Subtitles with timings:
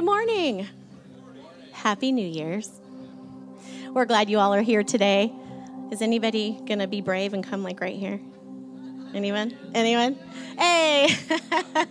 [0.00, 0.66] Good morning.
[1.72, 2.70] Happy New Year's.
[3.92, 5.30] We're glad you all are here today.
[5.92, 8.18] Is anybody going to be brave and come like right here?
[9.12, 9.54] Anyone?
[9.74, 10.18] Anyone?
[10.58, 11.14] Hey!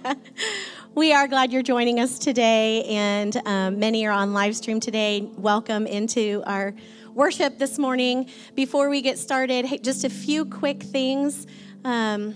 [0.96, 5.30] we are glad you're joining us today, and um, many are on live stream today.
[5.38, 6.74] Welcome into our
[7.14, 8.28] worship this morning.
[8.56, 11.46] Before we get started, hey, just a few quick things.
[11.86, 12.34] Um,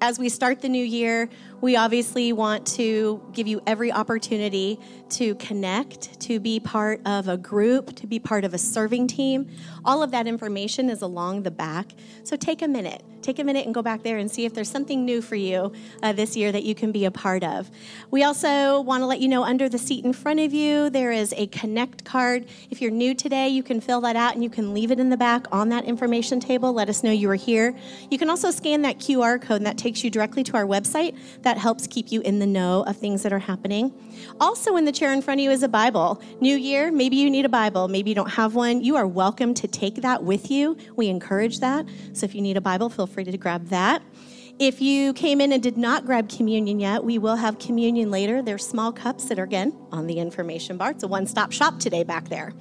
[0.00, 1.28] as we start the new year,
[1.60, 4.78] we obviously want to give you every opportunity
[5.10, 9.48] to connect, to be part of a group, to be part of a serving team.
[9.84, 11.92] All of that information is along the back.
[12.24, 14.70] So take a minute take a minute and go back there and see if there's
[14.70, 15.70] something new for you
[16.02, 17.70] uh, this year that you can be a part of.
[18.10, 21.12] We also want to let you know under the seat in front of you, there
[21.12, 22.46] is a Connect card.
[22.70, 25.10] If you're new today, you can fill that out and you can leave it in
[25.10, 26.72] the back on that information table.
[26.72, 27.76] Let us know you were here.
[28.10, 31.16] You can also scan that QR code and that takes you directly to our website.
[31.48, 33.90] That helps keep you in the know of things that are happening.
[34.38, 36.20] Also, in the chair in front of you is a Bible.
[36.42, 38.84] New year, maybe you need a Bible, maybe you don't have one.
[38.84, 40.76] You are welcome to take that with you.
[40.94, 41.86] We encourage that.
[42.12, 44.02] So if you need a Bible, feel free to grab that.
[44.58, 48.42] If you came in and did not grab communion yet, we will have communion later.
[48.42, 50.90] There's small cups that are again on the information bar.
[50.90, 52.52] It's a one stop shop today back there.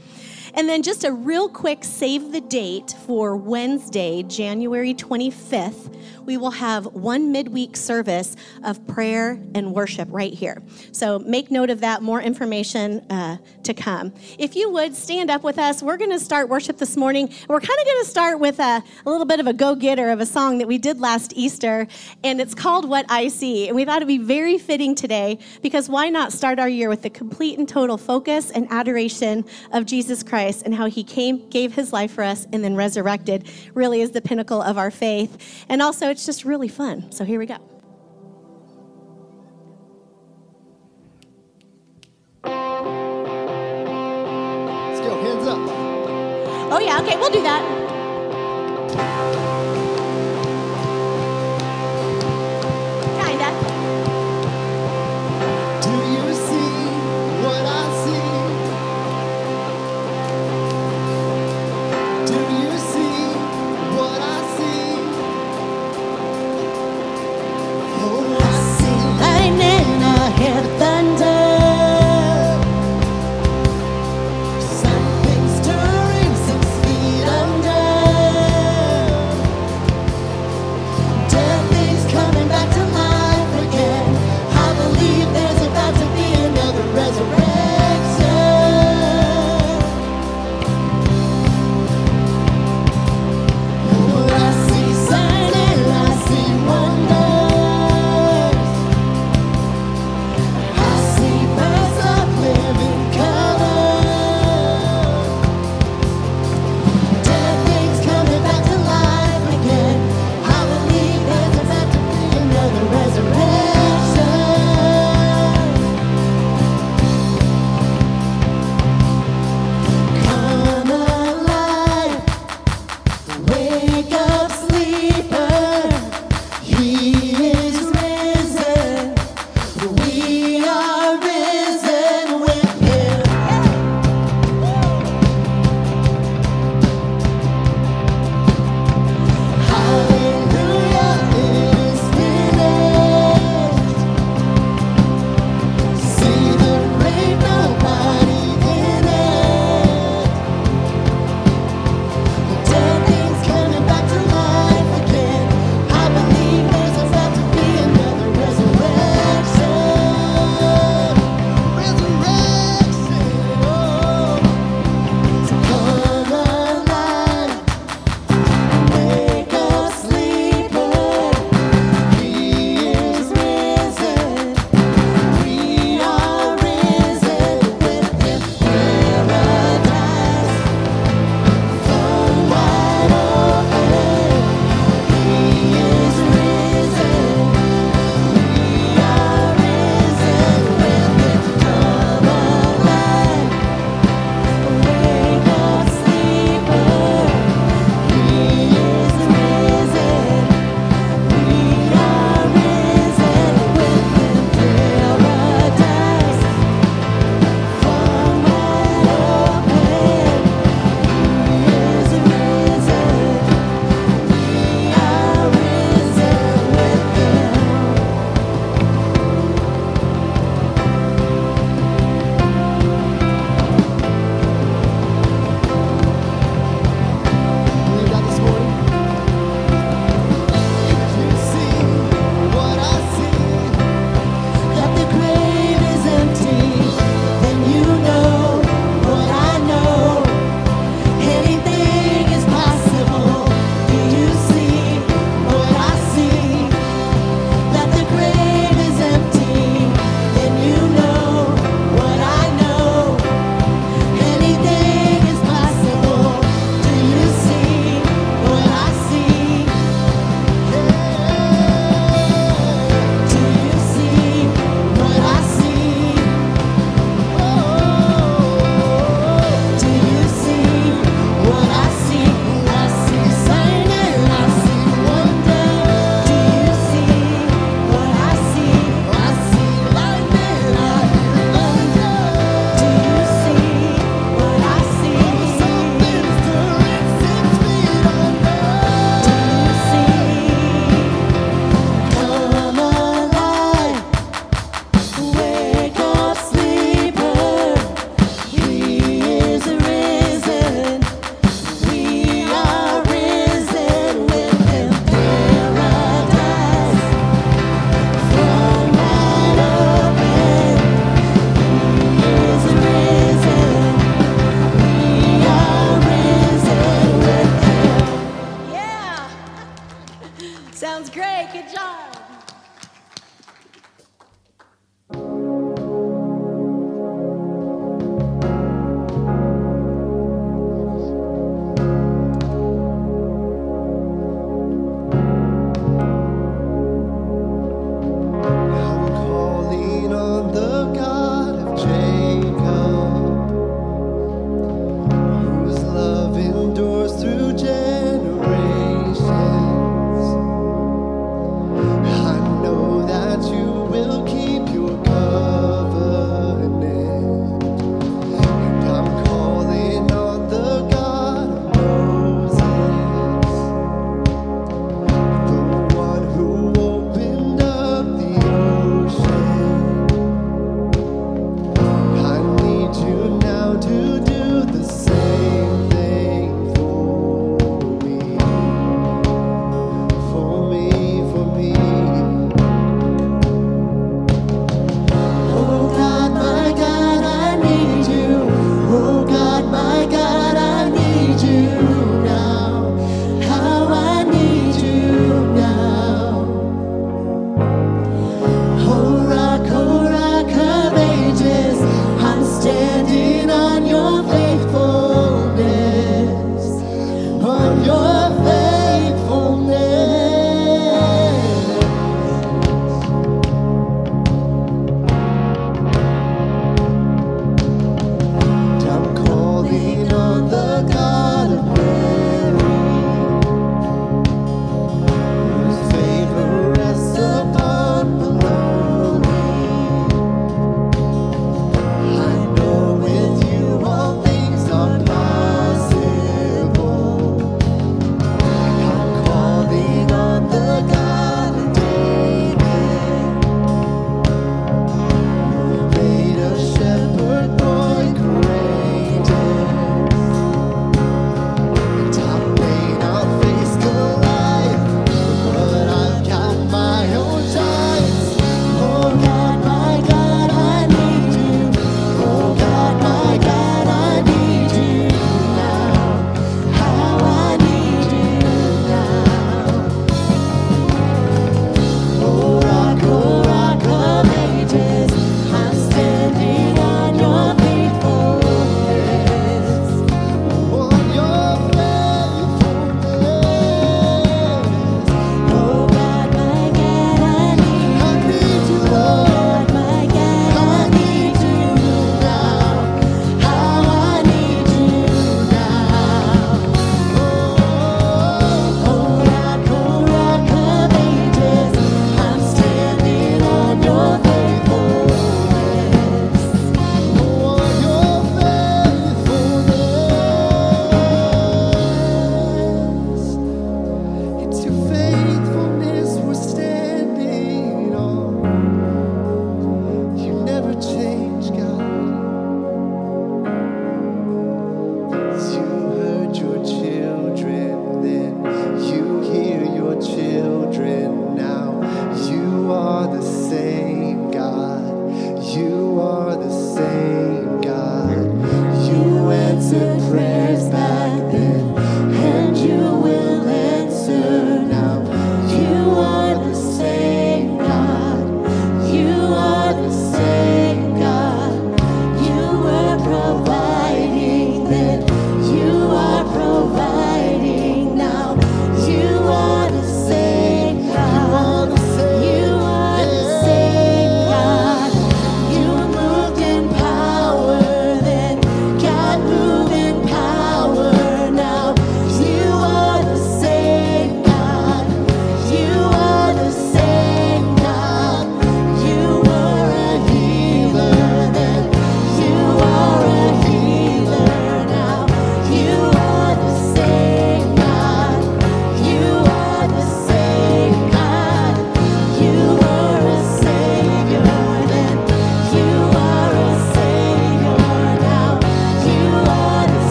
[0.53, 5.94] And then just a real quick save the date for Wednesday, January 25th.
[6.25, 10.61] We will have one midweek service of prayer and worship right here.
[10.91, 12.01] So make note of that.
[12.01, 14.13] More information uh, to come.
[14.38, 17.33] If you would stand up with us, we're going to start worship this morning.
[17.47, 20.09] We're kind of going to start with a, a little bit of a go getter
[20.09, 21.88] of a song that we did last Easter,
[22.23, 23.67] and it's called What I See.
[23.67, 27.03] And we thought it'd be very fitting today because why not start our year with
[27.03, 31.74] the complete and total focus and adoration of Jesus Christ and how he came, gave
[31.74, 35.66] his life for us, and then resurrected really is the pinnacle of our faith.
[35.68, 37.12] And also, it's just really fun.
[37.12, 37.57] So here we go.
[42.44, 45.57] Let's go, hands up.
[46.72, 47.63] Oh, yeah, okay, we'll do that.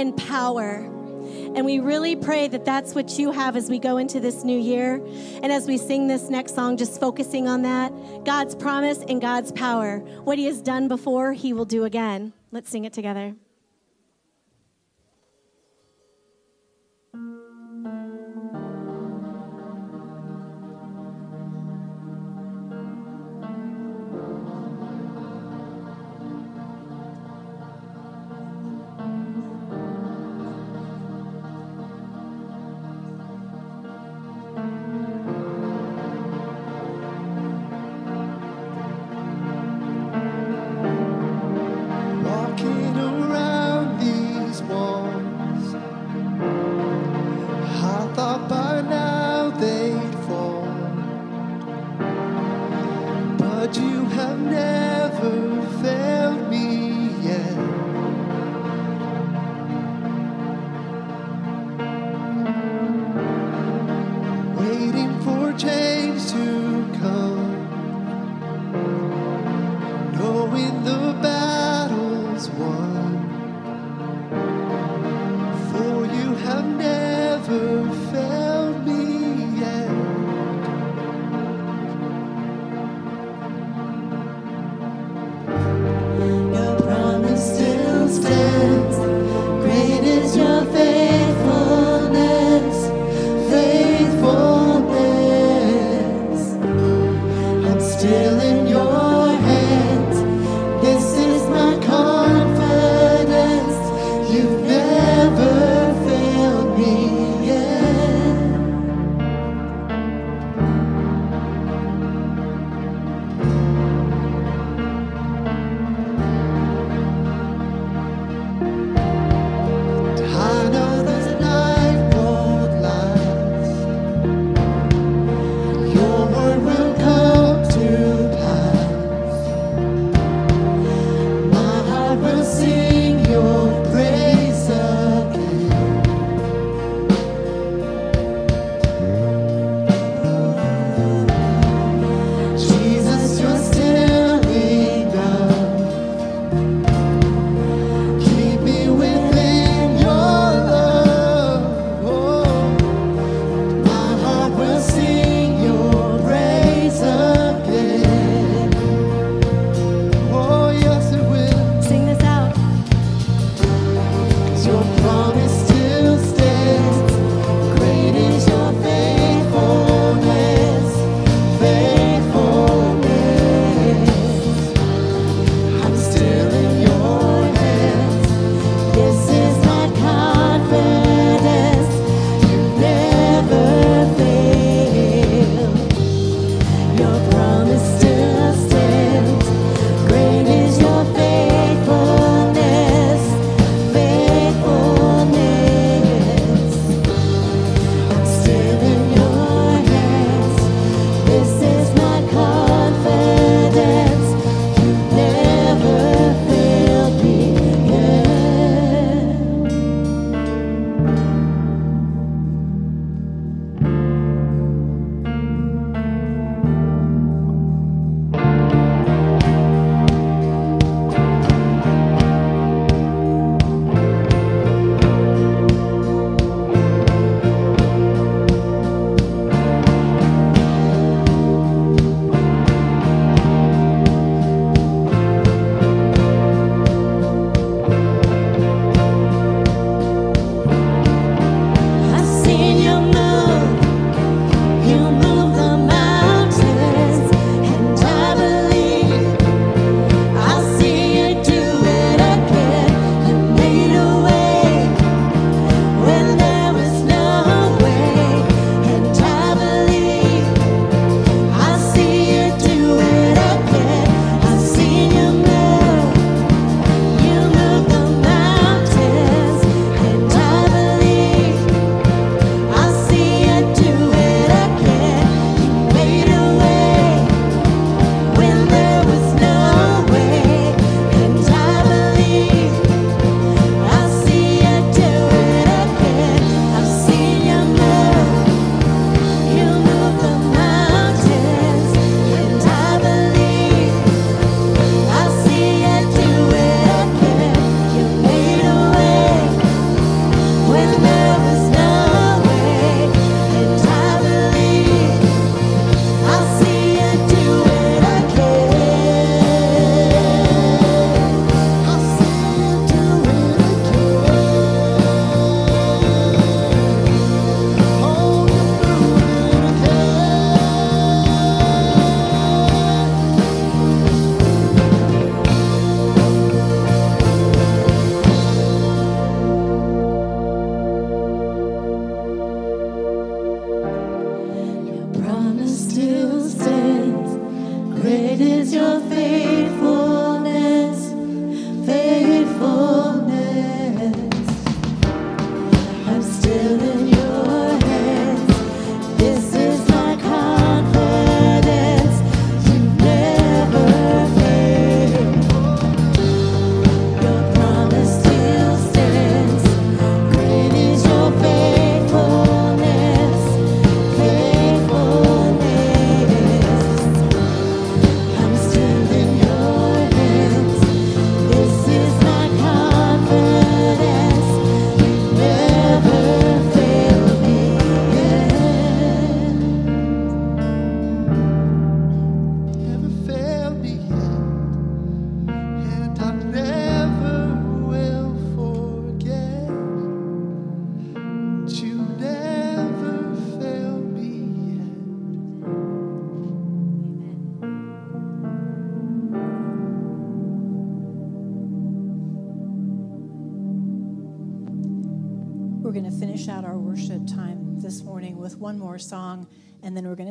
[0.00, 0.86] And power.
[1.54, 4.58] And we really pray that that's what you have as we go into this new
[4.58, 4.94] year.
[5.42, 7.92] And as we sing this next song, just focusing on that
[8.24, 9.98] God's promise and God's power.
[10.24, 12.32] What He has done before, He will do again.
[12.50, 13.34] Let's sing it together.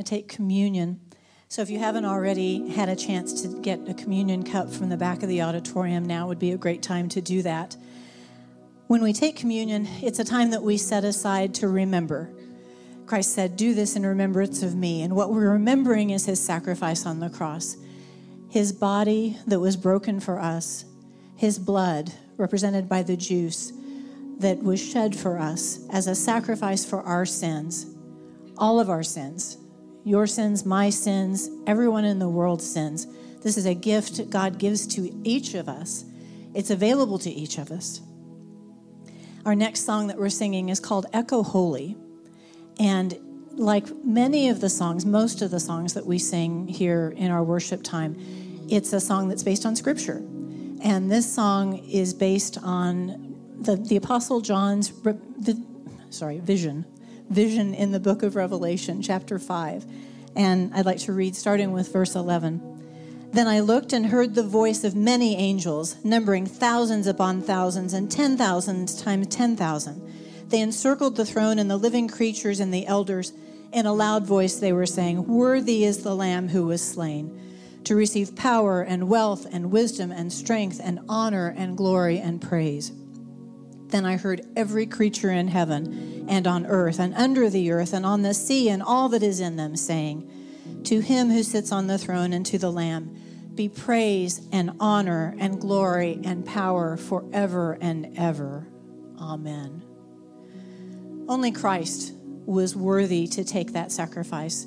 [0.10, 1.00] Take communion.
[1.50, 4.98] So, if you haven't already had a chance to get a communion cup from the
[4.98, 7.78] back of the auditorium, now would be a great time to do that.
[8.88, 12.32] When we take communion, it's a time that we set aside to remember.
[13.06, 15.04] Christ said, Do this in remembrance of me.
[15.04, 17.78] And what we're remembering is his sacrifice on the cross,
[18.50, 20.86] his body that was broken for us,
[21.36, 23.72] his blood, represented by the juice,
[24.40, 27.86] that was shed for us as a sacrifice for our sins,
[28.58, 29.58] all of our sins,
[30.04, 33.08] your sins, my sins, everyone in the world's sins.
[33.42, 36.06] This is a gift God gives to each of us.
[36.54, 38.02] It's available to each of us.
[39.46, 41.96] Our next song that we're singing is called Echo Holy.
[42.80, 43.18] And
[43.52, 47.44] like many of the songs, most of the songs that we sing here in our
[47.44, 48.16] worship time,
[48.70, 50.18] it's a song that's based on scripture.
[50.82, 55.62] And this song is based on the, the Apostle John's the,
[56.10, 56.86] sorry, vision,
[57.30, 59.86] vision in the book of Revelation, chapter 5.
[60.36, 63.30] And I'd like to read starting with verse 11.
[63.32, 68.10] Then I looked and heard the voice of many angels, numbering thousands upon thousands and
[68.10, 70.02] ten thousands times ten thousand.
[70.50, 73.34] They encircled the throne and the living creatures and the elders.
[73.72, 77.40] In a loud voice, they were saying, Worthy is the Lamb who was slain
[77.84, 82.92] to receive power and wealth and wisdom and strength and honor and glory and praise.
[83.90, 88.06] Then I heard every creature in heaven and on earth and under the earth and
[88.06, 90.30] on the sea and all that is in them saying,
[90.86, 93.16] To him who sits on the throne and to the Lamb
[93.56, 98.66] be praise and honor and glory and power forever and ever.
[99.20, 99.84] Amen.
[101.28, 102.14] Only Christ
[102.46, 104.66] was worthy to take that sacrifice,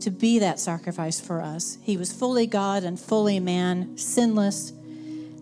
[0.00, 1.78] to be that sacrifice for us.
[1.82, 4.72] He was fully God and fully man, sinless.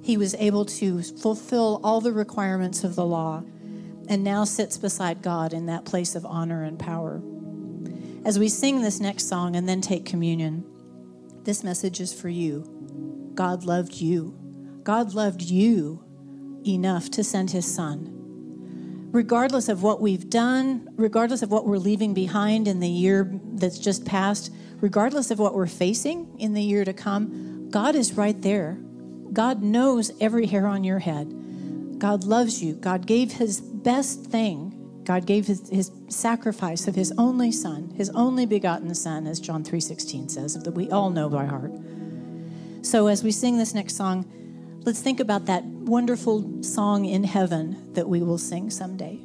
[0.04, 3.42] He was able to fulfill all the requirements of the law
[4.06, 7.22] and now sits beside God in that place of honor and power.
[8.22, 10.62] As we sing this next song and then take communion,
[11.44, 13.32] this message is for you.
[13.34, 14.38] God loved you.
[14.82, 16.04] God loved you
[16.66, 18.10] enough to send his son.
[19.10, 23.78] Regardless of what we've done, regardless of what we're leaving behind in the year that's
[23.78, 28.42] just passed, regardless of what we're facing in the year to come, God is right
[28.42, 28.83] there.
[29.34, 31.98] God knows every hair on your head.
[31.98, 32.74] God loves you.
[32.74, 34.70] God gave his best thing.
[35.04, 39.64] God gave his, his sacrifice of his only son, his only begotten son, as John
[39.64, 41.72] 3:16 says, that we all know by heart.
[42.82, 44.24] So as we sing this next song,
[44.84, 49.18] let's think about that wonderful song in heaven that we will sing someday.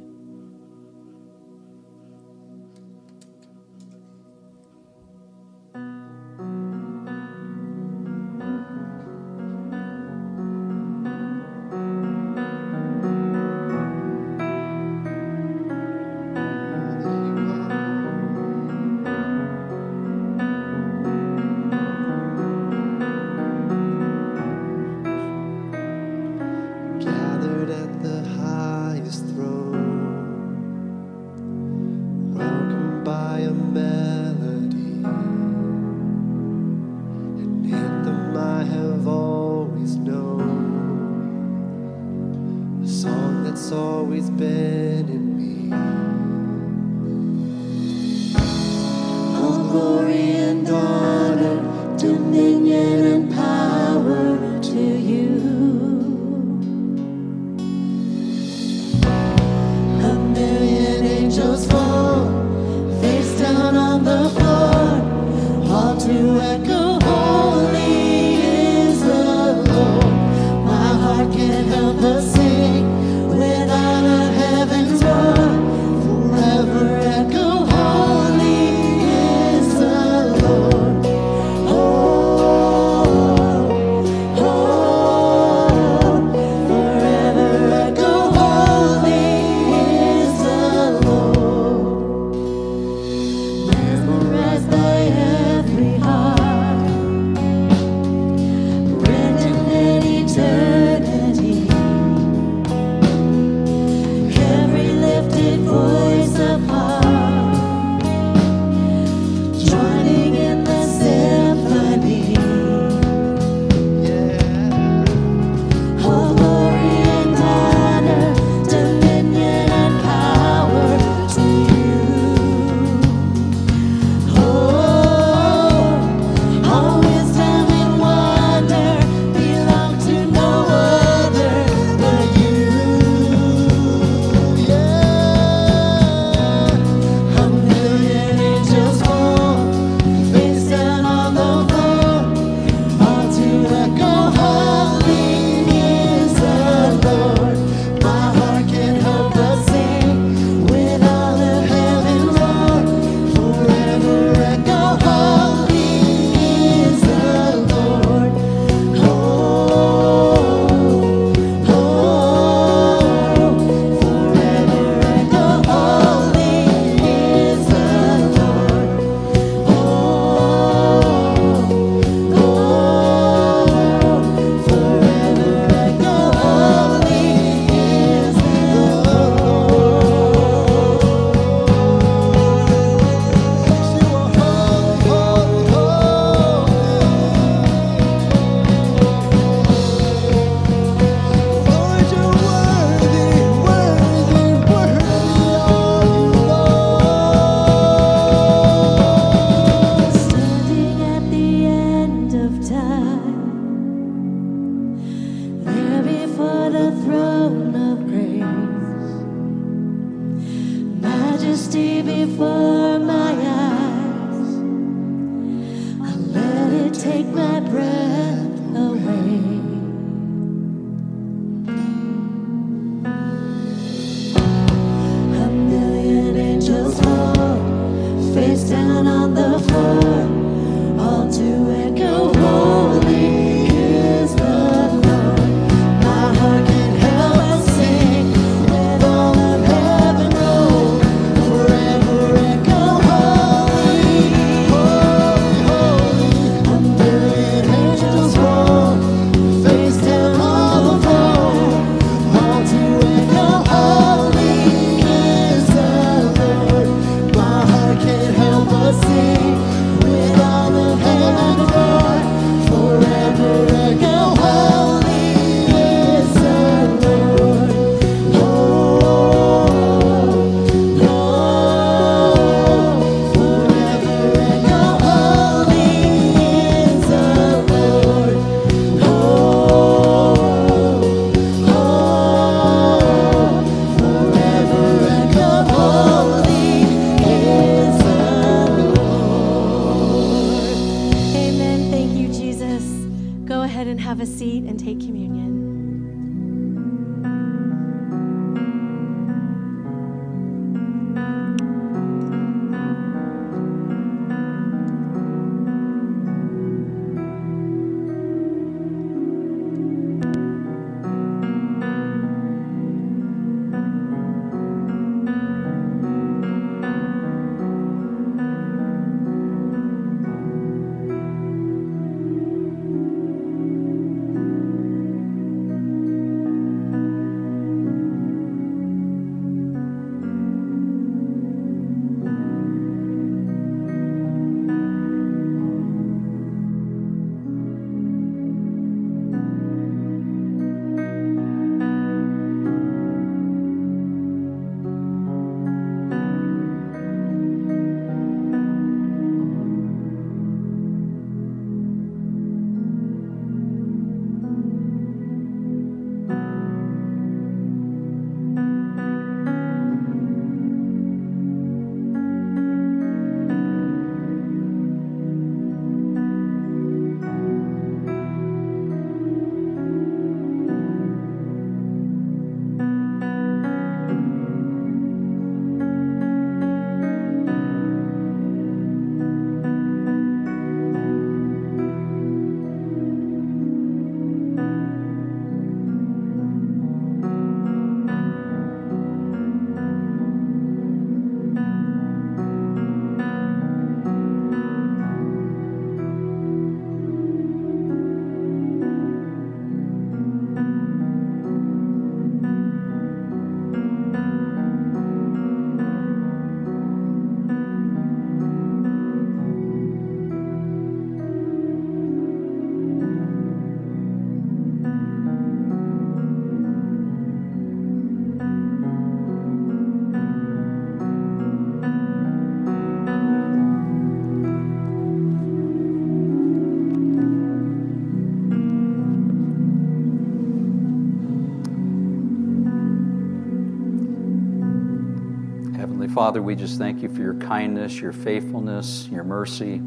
[436.20, 439.78] Father, we just thank you for your kindness, your faithfulness, your mercy,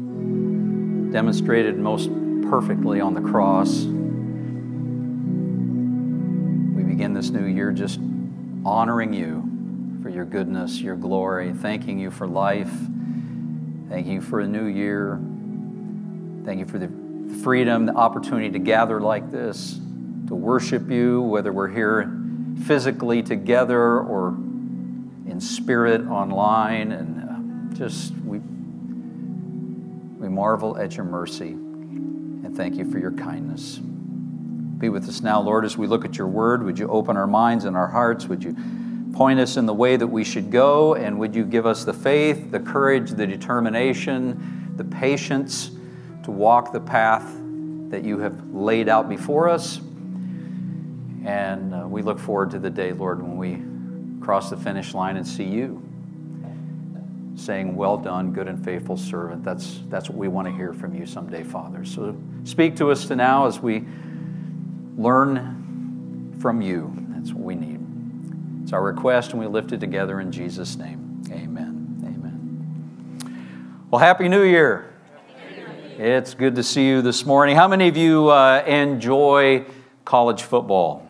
[1.12, 2.10] demonstrated most
[2.50, 3.84] perfectly on the cross.
[6.74, 8.00] We begin this new year just
[8.64, 9.48] honoring you
[10.02, 12.72] for your goodness, your glory, thanking you for life,
[13.88, 15.20] thanking you for a new year,
[16.44, 16.88] thank you for the
[17.44, 19.78] freedom, the opportunity to gather like this,
[20.26, 22.12] to worship you, whether we're here
[22.64, 24.36] physically together or
[25.34, 28.38] in spirit online and uh, just we
[30.20, 33.78] we marvel at your mercy and thank you for your kindness.
[33.78, 36.62] Be with us now lord as we look at your word.
[36.62, 38.26] Would you open our minds and our hearts?
[38.26, 38.56] Would you
[39.12, 40.94] point us in the way that we should go?
[40.94, 45.72] And would you give us the faith the courage the determination the patience
[46.22, 47.28] to walk the path
[47.88, 49.78] that you have laid out before us?
[51.24, 53.73] And uh, we look forward to the day lord when we
[54.24, 55.82] cross the finish line and see you
[57.36, 59.44] saying, Well done, good and faithful servant.
[59.44, 61.84] That's, that's what we want to hear from you someday, Father.
[61.84, 63.84] So speak to us to now as we
[64.96, 66.92] learn from you.
[67.10, 67.80] That's what we need.
[68.62, 71.22] It's our request, and we lift it together in Jesus' name.
[71.30, 72.00] Amen.
[72.02, 73.86] Amen.
[73.90, 74.90] Well, Happy New Year.
[75.96, 77.56] It's good to see you this morning.
[77.56, 79.64] How many of you uh, enjoy
[80.04, 81.08] college football?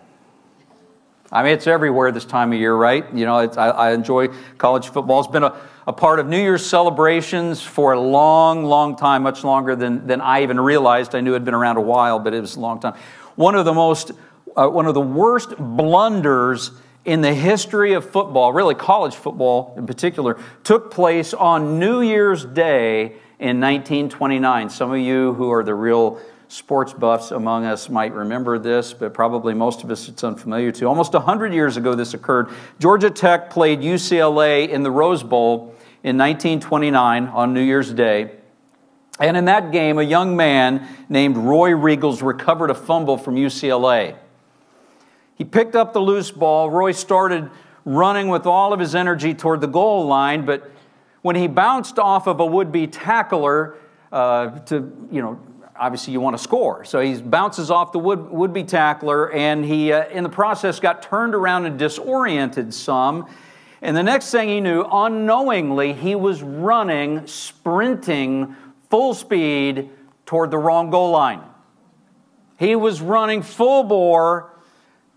[1.35, 3.12] I mean, it's everywhere this time of year, right?
[3.12, 5.18] You know, I, I enjoy college football.
[5.18, 9.43] It's been a, a part of New Year's celebrations for a long, long time, much
[9.43, 11.12] longer than, than I even realized.
[11.16, 12.95] I knew it had been around a while, but it was a long time.
[13.35, 14.12] One of the most,
[14.57, 16.70] uh, one of the worst blunders
[17.05, 22.45] in the history of football, really college football in particular, took place on New Year's
[22.45, 23.07] Day
[23.41, 24.70] in 1929.
[24.70, 26.20] Some of you who are the real
[26.55, 30.86] sports buffs among us might remember this, but probably most of us it's unfamiliar to.
[30.86, 32.48] Almost 100 years ago, this occurred.
[32.78, 35.74] Georgia Tech played UCLA in the Rose Bowl
[36.05, 38.36] in 1929 on New Year's Day.
[39.18, 44.16] And in that game, a young man named Roy Riegels recovered a fumble from UCLA.
[45.34, 46.70] He picked up the loose ball.
[46.70, 47.50] Roy started
[47.84, 50.70] running with all of his energy toward the goal line, but
[51.22, 53.74] when he bounced off of a would be tackler
[54.12, 55.40] uh, to, you know,
[55.77, 56.85] obviously you want to score.
[56.85, 61.03] So he bounces off the would, would-be tackler, and he, uh, in the process, got
[61.03, 63.27] turned around and disoriented some.
[63.83, 68.57] And the next thing he knew, unknowingly, he was running, sprinting
[68.89, 69.91] full speed
[70.27, 71.43] toward the wrong goal line.
[72.59, 74.51] He was running full bore,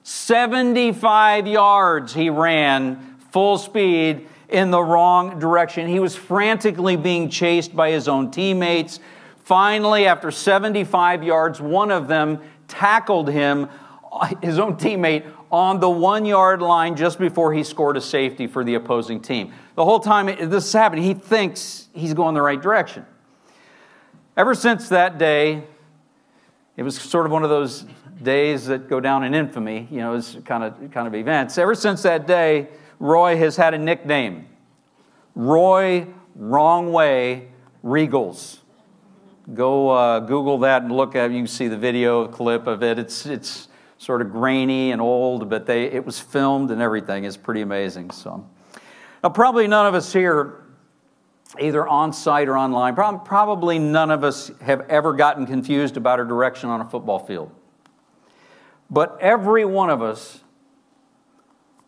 [0.04, 5.88] 75 yards he ran full speed in the wrong direction.
[5.88, 9.00] He was frantically being chased by his own teammates.
[9.48, 13.70] Finally, after 75 yards, one of them tackled him,
[14.42, 18.66] his own teammate, on the one yard line just before he scored a safety for
[18.66, 19.54] the opposing team.
[19.76, 23.06] The whole time this is happening, he thinks he's going the right direction.
[24.36, 25.64] Ever since that day,
[26.76, 27.86] it was sort of one of those
[28.22, 31.58] days that go down in infamy, you know, as kind of, kind of events.
[31.58, 32.68] Ever since that day,
[33.00, 34.46] Roy has had a nickname
[35.36, 37.48] Roy Wrong Way
[37.82, 38.60] Riegels.
[39.54, 41.32] Go uh, Google that and look at.
[41.32, 43.00] You can see the video clip of it.
[43.00, 47.24] It's, it's sort of grainy and old, but they, it was filmed and everything.
[47.24, 48.12] It's pretty amazing.
[48.12, 48.46] So,
[49.24, 50.64] now, probably none of us here,
[51.60, 56.26] either on site or online, probably none of us have ever gotten confused about our
[56.26, 57.52] direction on a football field.
[58.90, 60.42] But every one of us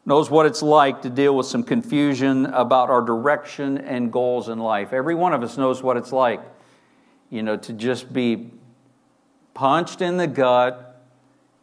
[0.06, 4.60] knows what it's like to deal with some confusion about our direction and goals in
[4.60, 4.92] life.
[4.92, 6.42] Every one of us knows what it's like,
[7.30, 8.52] you know, to just be
[9.54, 11.04] punched in the gut,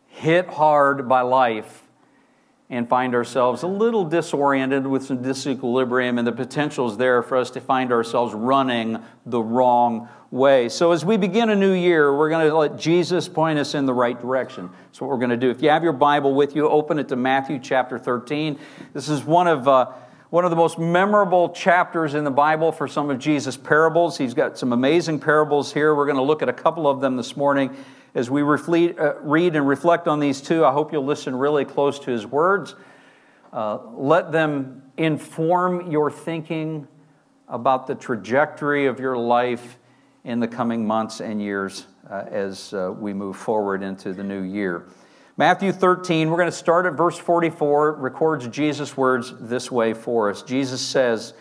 [0.07, 1.83] hit hard by life,
[2.69, 7.37] and find ourselves a little disoriented with some disequilibrium, and the potential is there for
[7.37, 10.69] us to find ourselves running the wrong way.
[10.69, 13.87] So, as we begin a new year, we're going to let Jesus point us in
[13.87, 14.69] the right direction.
[14.87, 15.51] That's what we're going to do.
[15.51, 18.59] If you have your Bible with you, open it to Matthew chapter 13.
[18.93, 19.93] This is one of uh,
[20.31, 24.19] one of the most memorable chapters in the Bible for some of Jesus' parables.
[24.19, 25.95] He's got some amazing parables here.
[25.95, 27.77] We're going to look at a couple of them this morning.
[28.15, 31.65] As we reflect, uh, read and reflect on these two, I hope you'll listen really
[31.65, 32.75] close to his words.
[33.53, 36.89] Uh, let them inform your thinking
[37.47, 39.79] about the trajectory of your life
[40.25, 44.43] in the coming months and years uh, as uh, we move forward into the new
[44.43, 44.89] year.
[45.39, 50.31] Matthew 13, we're going to start at verse 44, records Jesus' words this way for
[50.31, 50.43] us.
[50.43, 51.35] Jesus says,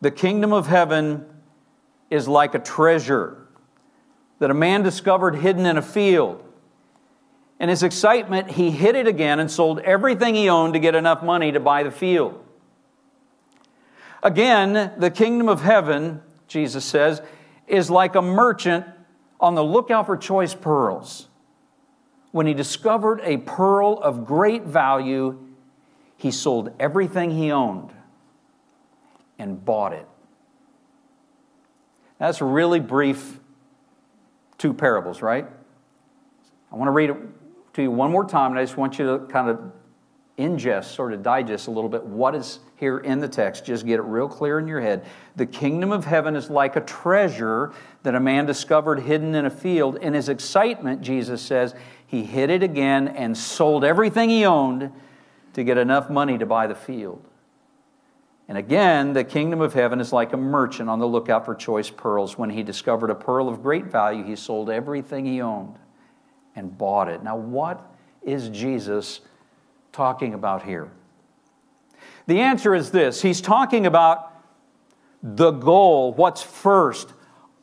[0.00, 1.26] The kingdom of heaven
[2.10, 3.46] is like a treasure
[4.40, 6.42] that a man discovered hidden in a field.
[7.60, 11.22] In his excitement, he hid it again and sold everything he owned to get enough
[11.22, 12.44] money to buy the field.
[14.24, 17.22] Again, the kingdom of heaven, Jesus says,
[17.68, 18.86] is like a merchant
[19.38, 21.28] on the lookout for choice pearls.
[22.32, 25.38] When he discovered a pearl of great value,
[26.16, 27.92] he sold everything he owned
[29.38, 30.06] and bought it.
[32.18, 33.40] That's really brief
[34.58, 35.46] two parables, right?
[36.70, 37.16] I want to read it
[37.72, 39.72] to you one more time, and I just want you to kind of
[40.38, 43.64] ingest, sort of digest a little bit what is here in the text.
[43.64, 45.04] Just get it real clear in your head.
[45.36, 47.72] The kingdom of heaven is like a treasure
[48.02, 49.96] that a man discovered hidden in a field.
[49.96, 51.74] In his excitement, Jesus says,
[52.10, 54.90] he hid it again and sold everything he owned
[55.52, 57.24] to get enough money to buy the field.
[58.48, 61.88] And again, the kingdom of heaven is like a merchant on the lookout for choice
[61.88, 62.36] pearls.
[62.36, 65.78] When he discovered a pearl of great value, he sold everything he owned
[66.56, 67.22] and bought it.
[67.22, 67.80] Now, what
[68.22, 69.20] is Jesus
[69.92, 70.90] talking about here?
[72.26, 74.32] The answer is this He's talking about
[75.22, 77.12] the goal, what's first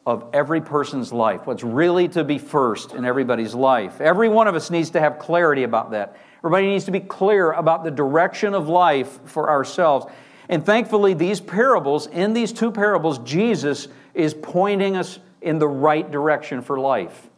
[0.08, 4.00] of every person's life, what's really to be first in everybody's life.
[4.00, 6.16] Every one of us needs to have clarity about that.
[6.40, 10.06] Everybody needs to be clear about the direction of life for ourselves.
[10.48, 16.10] And thankfully, these parables, in these two parables, Jesus is pointing us in the right
[16.10, 17.30] direction for life.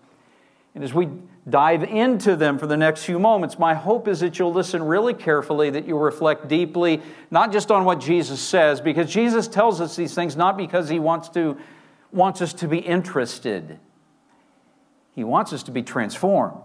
[0.76, 1.10] And as we
[1.50, 5.16] dive into them for the next few moments, my hope is that you'll listen really
[5.16, 7.02] carefully, that you'll reflect deeply,
[7.32, 11.00] not just on what Jesus says, because Jesus tells us these things not because he
[11.00, 11.58] wants, to,
[12.12, 13.80] wants us to be interested,
[15.14, 16.62] he wants us to be transformed.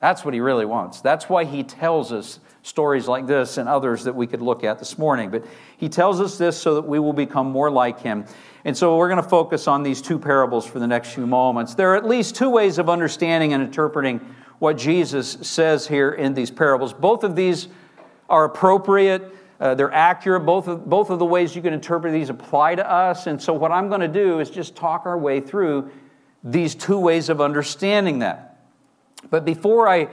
[0.00, 1.02] That's what he really wants.
[1.02, 4.78] That's why he tells us stories like this and others that we could look at
[4.78, 5.30] this morning.
[5.30, 5.44] But
[5.76, 8.24] he tells us this so that we will become more like him.
[8.64, 11.74] And so we're going to focus on these two parables for the next few moments.
[11.74, 14.20] There are at least two ways of understanding and interpreting
[14.58, 16.94] what Jesus says here in these parables.
[16.94, 17.68] Both of these
[18.28, 19.34] are appropriate.
[19.60, 20.46] Uh, they're accurate.
[20.46, 23.26] Both of, both of the ways you can interpret these apply to us.
[23.26, 25.90] And so, what I'm going to do is just talk our way through
[26.42, 28.58] these two ways of understanding that.
[29.28, 30.08] But before I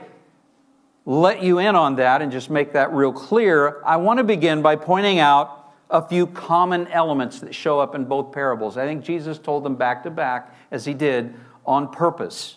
[1.06, 4.60] let you in on that and just make that real clear, I want to begin
[4.60, 8.76] by pointing out a few common elements that show up in both parables.
[8.76, 11.34] I think Jesus told them back to back, as he did,
[11.64, 12.56] on purpose.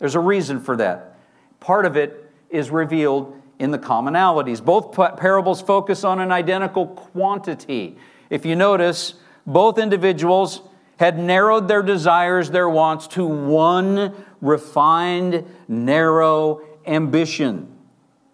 [0.00, 1.16] There's a reason for that.
[1.60, 4.64] Part of it is revealed in the commonalities.
[4.64, 7.96] Both parables focus on an identical quantity.
[8.30, 9.14] If you notice,
[9.46, 10.62] both individuals
[10.98, 17.68] had narrowed their desires, their wants to one refined, narrow ambition,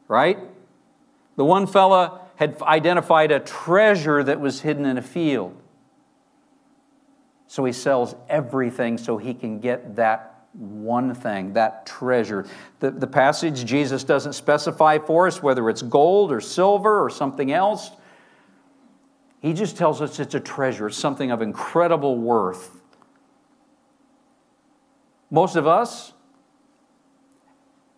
[0.06, 0.38] right?
[1.34, 5.56] The one fella had identified a treasure that was hidden in a field.
[7.48, 12.46] So he sells everything so he can get that one thing, that treasure.
[12.80, 17.52] The, the passage, Jesus doesn't specify for us whether it's gold or silver or something
[17.52, 17.90] else.
[19.40, 22.80] He just tells us it's a treasure, it's something of incredible worth.
[25.30, 26.12] Most of us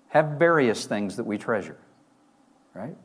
[0.08, 1.78] have various things that we treasure,
[2.74, 2.96] right?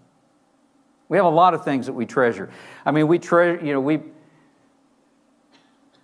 [1.10, 2.50] We have a lot of things that we treasure.
[2.86, 4.00] I mean, we treasure, you know, we,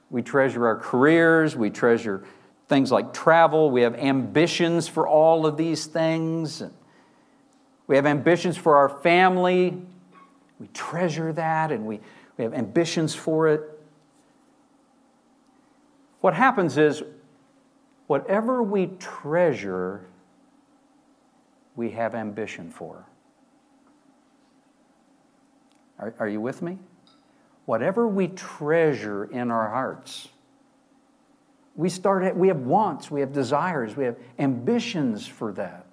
[0.10, 2.26] we treasure our careers, we treasure
[2.70, 6.64] things like travel, we have ambitions for all of these things.
[7.88, 9.82] We have ambitions for our family.
[10.60, 12.00] We treasure that and we,
[12.38, 13.62] we have ambitions for it.
[16.22, 17.02] What happens is,
[18.08, 20.06] whatever we treasure
[21.76, 23.06] we have ambition for.
[25.98, 26.78] Are, are you with me?
[27.66, 30.28] Whatever we treasure in our hearts,
[31.80, 35.86] we start at, we have wants, we have desires, we have ambitions for that.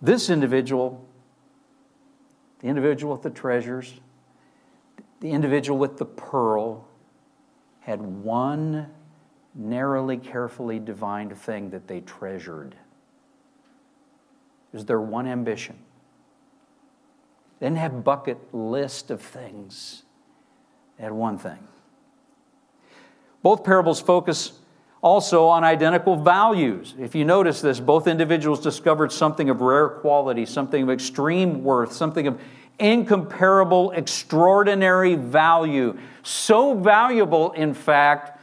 [0.00, 1.06] This individual,
[2.60, 4.00] the individual with the treasures,
[5.20, 6.88] the individual with the pearl,
[7.80, 8.88] had one
[9.54, 12.74] narrowly, carefully divined thing that they treasured
[14.72, 15.76] is their one ambition.
[17.60, 20.04] They didn't have bucket list of things.
[20.96, 21.68] They had one thing.
[23.42, 24.52] Both parables focus
[25.02, 26.94] also on identical values.
[26.98, 31.92] If you notice this, both individuals discovered something of rare quality, something of extreme worth,
[31.92, 32.40] something of
[32.78, 35.98] incomparable, extraordinary value.
[36.22, 38.40] So valuable, in fact,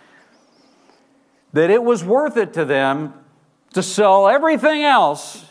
[1.54, 3.14] that it was worth it to them
[3.74, 5.46] to sell everything else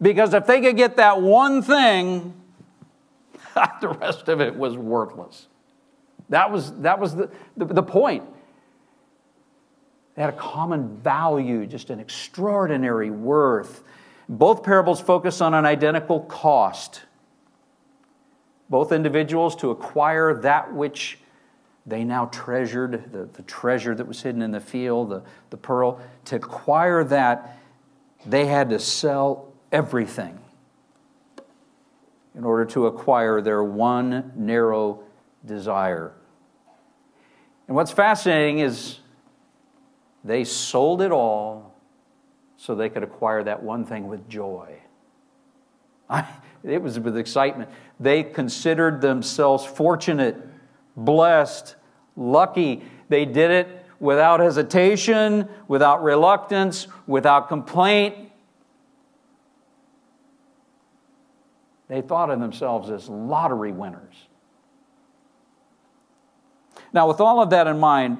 [0.00, 2.34] because if they could get that one thing,
[3.80, 5.48] the rest of it was worthless.
[6.28, 8.24] That was, that was the, the, the point.
[10.18, 13.84] They had a common value, just an extraordinary worth.
[14.28, 17.02] Both parables focus on an identical cost.
[18.68, 21.20] Both individuals to acquire that which
[21.86, 26.00] they now treasured, the, the treasure that was hidden in the field, the, the pearl,
[26.24, 27.56] to acquire that,
[28.26, 30.36] they had to sell everything
[32.34, 34.98] in order to acquire their one narrow
[35.46, 36.12] desire.
[37.68, 38.98] And what's fascinating is
[40.24, 41.74] they sold it all
[42.56, 44.78] so they could acquire that one thing with joy.
[46.10, 46.26] I,
[46.64, 47.70] it was with excitement.
[48.00, 50.36] They considered themselves fortunate,
[50.96, 51.76] blessed,
[52.16, 52.82] lucky.
[53.08, 58.28] They did it without hesitation, without reluctance, without complaint,
[61.88, 64.14] They thought of themselves as lottery winners.
[66.92, 68.18] Now, with all of that in mind,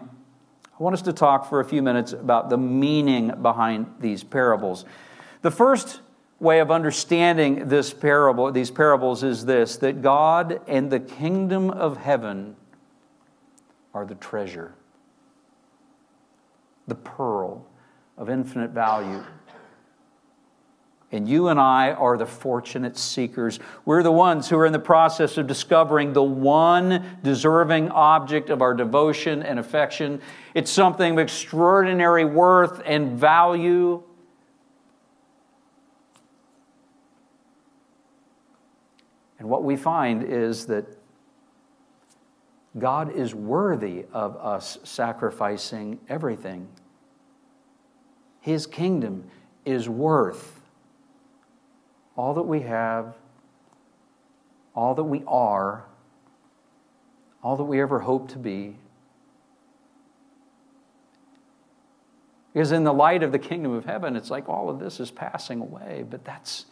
[0.78, 4.84] I want us to talk for a few minutes about the meaning behind these parables.
[5.42, 6.00] The first
[6.38, 11.96] way of understanding this parable, these parables is this that God and the kingdom of
[11.96, 12.54] heaven
[13.92, 14.74] are the treasure,
[16.86, 17.66] the pearl
[18.16, 19.24] of infinite value
[21.10, 23.58] And you and I are the fortunate seekers.
[23.86, 28.60] We're the ones who are in the process of discovering the one deserving object of
[28.60, 30.20] our devotion and affection.
[30.52, 34.02] It's something of extraordinary worth and value.
[39.38, 40.84] And what we find is that
[42.78, 46.68] God is worthy of us sacrificing everything.
[48.40, 49.24] His kingdom
[49.64, 50.57] is worth
[52.18, 53.14] all that we have,
[54.74, 55.84] all that we are,
[57.44, 58.76] all that we ever hope to be.
[62.54, 65.12] is in the light of the kingdom of heaven, it's like all of this is
[65.12, 66.66] passing away, but that's,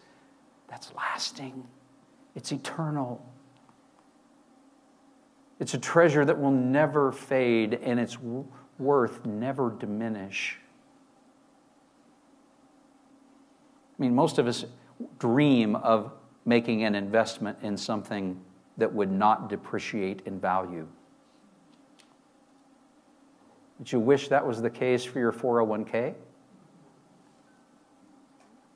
[0.66, 1.64] that's lasting,
[2.34, 3.24] it's eternal.
[5.60, 8.18] It's a treasure that will never fade and its
[8.80, 10.58] worth never diminish.
[13.96, 14.64] I mean, most of us
[15.18, 16.12] dream of
[16.44, 18.40] making an investment in something
[18.78, 20.86] that would not depreciate in value.
[23.78, 26.14] Would you wish that was the case for your 401k?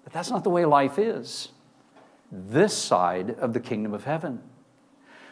[0.05, 1.51] But that's not the way life is.
[2.31, 4.41] This side of the kingdom of heaven.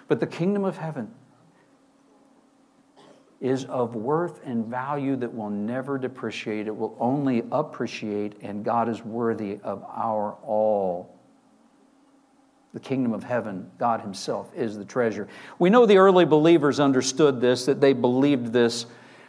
[0.06, 1.12] But the kingdom of heaven
[3.40, 6.66] is of worth and value that will never depreciate.
[6.66, 11.14] It will only appreciate, and God is worthy of our all.
[12.74, 15.28] The kingdom of heaven, God Himself is the treasure.
[15.58, 18.86] We know the early believers understood this, that they believed this.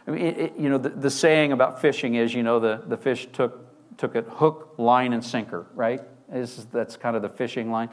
[0.08, 2.98] I mean, it, you know, the, the, saying about fishing is, you know, the, the
[2.98, 6.02] fish took, took it hook, line, and sinker, right?
[6.34, 7.90] Is, that's kind of the fishing line.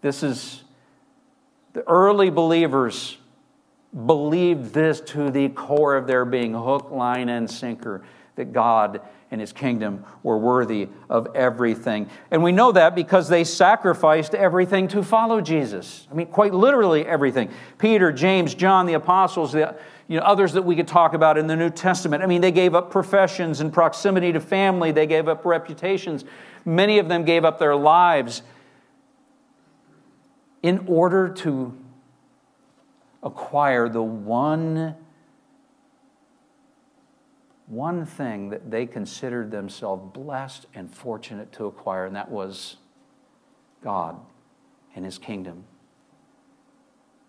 [0.00, 0.64] This is
[1.72, 3.16] the early believers
[4.06, 8.02] believed this to the core of their being hook, line, and sinker
[8.36, 12.08] that God and his kingdom were worthy of everything.
[12.30, 16.08] And we know that because they sacrificed everything to follow Jesus.
[16.10, 17.50] I mean, quite literally everything.
[17.78, 19.76] Peter, James, John, the apostles, the
[20.08, 22.22] you know, others that we could talk about in the New Testament.
[22.22, 26.24] I mean, they gave up professions and proximity to family, they gave up reputations.
[26.64, 28.42] Many of them gave up their lives
[30.62, 31.76] in order to
[33.22, 34.94] acquire the one,
[37.66, 42.76] one thing that they considered themselves blessed and fortunate to acquire, and that was
[43.82, 44.18] God
[44.94, 45.64] and His kingdom.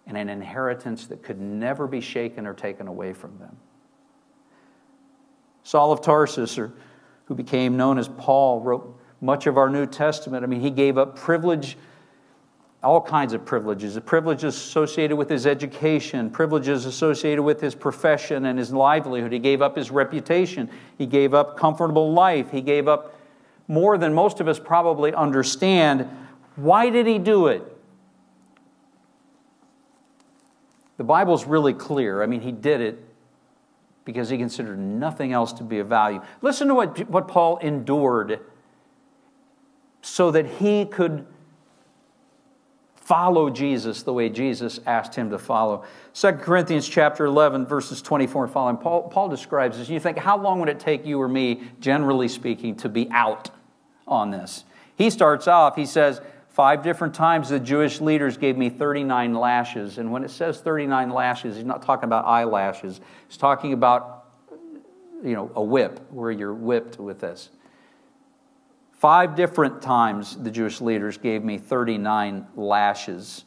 [0.07, 3.55] And an inheritance that could never be shaken or taken away from them.
[5.63, 6.73] Saul of Tarsus, or,
[7.25, 10.43] who became known as Paul, wrote much of our New Testament.
[10.43, 11.77] I mean, he gave up privilege
[12.83, 18.45] all kinds of privileges the privileges associated with his education, privileges associated with his profession
[18.45, 19.31] and his livelihood.
[19.31, 23.15] He gave up his reputation, he gave up comfortable life, he gave up
[23.67, 26.09] more than most of us probably understand.
[26.55, 27.63] Why did he do it?
[30.97, 32.21] The Bible's really clear.
[32.21, 33.03] I mean, he did it
[34.05, 36.21] because he considered nothing else to be of value.
[36.41, 38.39] Listen to what, what Paul endured
[40.01, 41.25] so that he could
[43.11, 45.83] follow Jesus the way Jesus asked him to follow.
[46.13, 49.89] 2 Corinthians chapter 11, verses 24 and following, Paul, Paul describes this.
[49.89, 53.49] You think, how long would it take you or me, generally speaking, to be out
[54.07, 54.63] on this?
[54.95, 59.97] He starts off, he says, Five different times the Jewish leaders gave me 39 lashes.
[59.97, 63.01] And when it says 39 lashes, he's not talking about eyelashes.
[63.27, 64.25] He's talking about,
[65.21, 67.49] you know, a whip, where you're whipped with this.
[69.01, 73.45] Five different times the Jewish leaders gave me 39 lashes.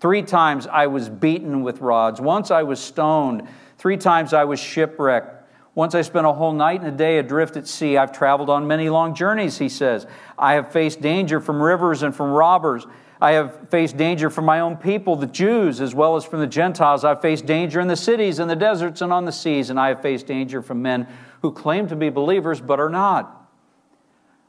[0.00, 2.22] Three times I was beaten with rods.
[2.22, 3.46] Once I was stoned.
[3.76, 5.46] Three times I was shipwrecked.
[5.74, 7.98] Once I spent a whole night and a day adrift at sea.
[7.98, 10.06] I've traveled on many long journeys, he says.
[10.38, 12.86] I have faced danger from rivers and from robbers.
[13.20, 16.46] I have faced danger from my own people, the Jews, as well as from the
[16.46, 17.04] Gentiles.
[17.04, 19.68] I've faced danger in the cities, in the deserts, and on the seas.
[19.68, 21.06] And I have faced danger from men
[21.42, 23.37] who claim to be believers but are not.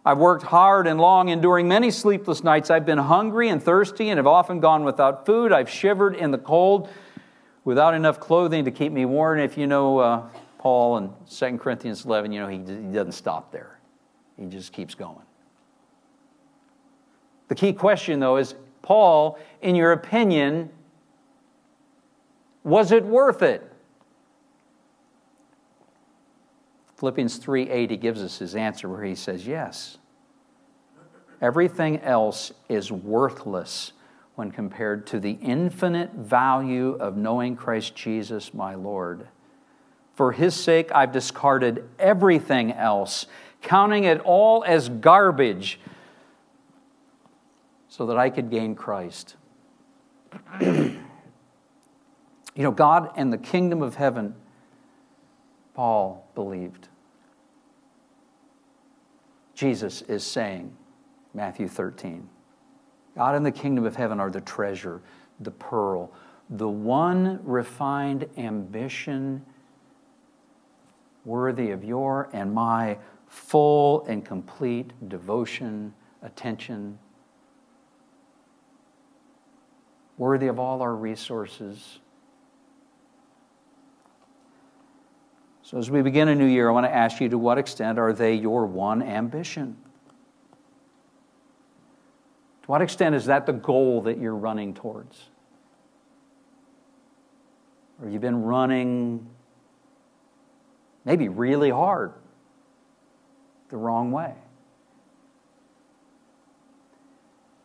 [0.05, 2.69] I've worked hard and long, enduring many sleepless nights.
[2.69, 5.51] I've been hungry and thirsty and have often gone without food.
[5.51, 6.89] I've shivered in the cold
[7.65, 9.39] without enough clothing to keep me warm.
[9.39, 13.51] If you know uh, Paul in 2 Corinthians 11, you know he, he doesn't stop
[13.51, 13.79] there,
[14.37, 15.21] he just keeps going.
[17.49, 20.69] The key question, though, is Paul, in your opinion,
[22.63, 23.68] was it worth it?
[26.99, 29.99] Philippians 3:8 he gives us his answer where he says yes.
[31.41, 33.93] Everything else is worthless
[34.35, 39.29] when compared to the infinite value of knowing Christ Jesus my Lord.
[40.13, 43.27] For his sake I've discarded everything else,
[43.61, 45.79] counting it all as garbage
[47.87, 49.37] so that I could gain Christ.
[50.59, 50.99] you
[52.57, 54.35] know, God and the kingdom of heaven,
[55.73, 56.88] Paul believed.
[59.59, 60.73] Jesus is saying,
[61.33, 62.29] Matthew 13,
[63.17, 65.01] God and the kingdom of heaven are the treasure,
[65.41, 66.13] the pearl,
[66.49, 69.45] the one refined ambition
[71.25, 72.97] worthy of your and my
[73.27, 76.97] full and complete devotion, attention,
[80.17, 81.99] worthy of all our resources.
[85.69, 87.99] So, as we begin a new year, I want to ask you to what extent
[87.99, 89.77] are they your one ambition?
[92.63, 95.29] To what extent is that the goal that you're running towards?
[98.01, 99.29] Or you've been running
[101.05, 102.13] maybe really hard
[103.69, 104.33] the wrong way?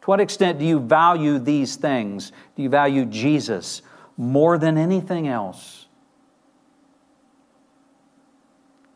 [0.03, 2.33] To what extent do you value these things?
[2.55, 3.81] Do you value Jesus
[4.19, 5.84] more than anything else?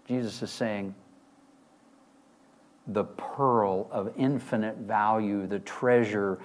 [0.08, 0.94] Jesus is saying,
[2.86, 6.38] the pearl of infinite value, the treasure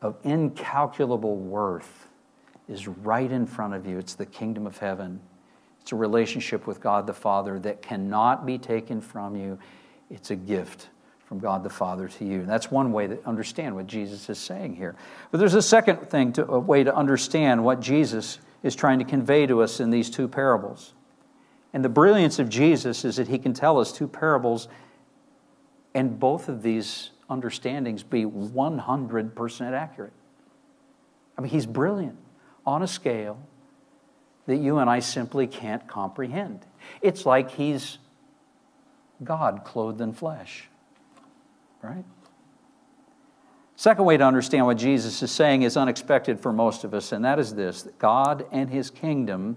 [0.00, 2.06] of incalculable worth
[2.68, 3.98] is right in front of you.
[3.98, 5.20] It's the kingdom of heaven.
[5.82, 9.58] It's a relationship with God the Father that cannot be taken from you.
[10.08, 10.88] It's a gift
[11.24, 12.40] from God the Father to you.
[12.40, 14.94] And that's one way to understand what Jesus is saying here.
[15.32, 19.04] But there's a second thing to, a way to understand what Jesus is trying to
[19.04, 20.94] convey to us in these two parables.
[21.72, 24.68] And the brilliance of Jesus is that he can tell us two parables
[25.94, 30.12] and both of these understandings be 100% accurate.
[31.36, 32.18] I mean, he's brilliant
[32.66, 33.40] on a scale
[34.46, 36.66] that you and I simply can't comprehend.
[37.02, 37.98] It's like he's
[39.22, 40.68] God clothed in flesh,
[41.82, 42.04] right?
[43.76, 47.24] Second way to understand what Jesus is saying is unexpected for most of us, and
[47.24, 49.56] that is this that God and his kingdom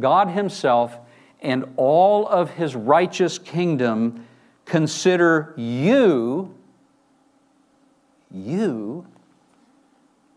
[0.00, 0.98] God Himself
[1.40, 4.26] and all of His righteous kingdom
[4.64, 6.54] consider you,
[8.30, 9.06] you,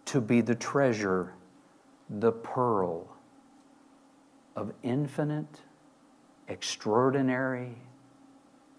[0.06, 1.34] to be the treasure,
[2.10, 3.08] the pearl
[4.56, 5.62] of infinite,
[6.48, 7.76] extraordinary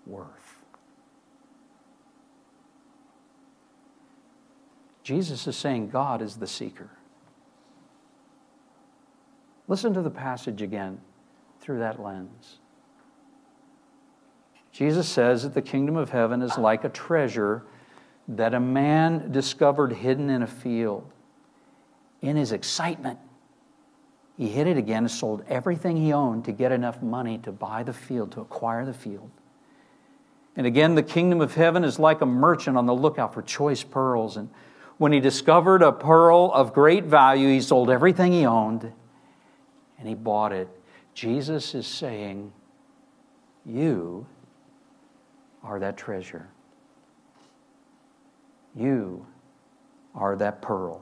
[0.06, 0.58] worth.
[5.02, 6.90] Jesus is saying God is the seeker.
[9.66, 11.00] Listen to the passage again
[11.60, 12.58] through that lens.
[14.72, 17.62] Jesus says that the kingdom of heaven is like a treasure
[18.26, 21.10] that a man discovered hidden in a field.
[22.20, 23.18] In his excitement,
[24.36, 27.82] he hid it again and sold everything he owned to get enough money to buy
[27.82, 29.30] the field, to acquire the field.
[30.56, 33.82] And again, the kingdom of heaven is like a merchant on the lookout for choice
[33.82, 34.36] pearls.
[34.36, 34.50] And
[34.98, 38.92] when he discovered a pearl of great value, he sold everything he owned
[40.04, 40.68] and he bought it.
[41.14, 42.52] Jesus is saying,
[43.64, 44.26] You
[45.62, 46.46] are that treasure.
[48.76, 49.24] You
[50.14, 51.00] are that pearl.